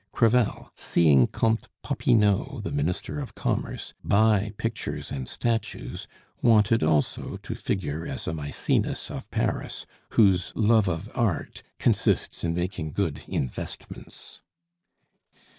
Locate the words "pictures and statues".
4.57-6.07